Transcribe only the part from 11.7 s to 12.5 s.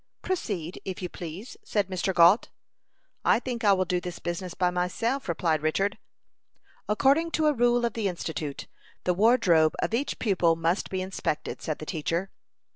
the teacher.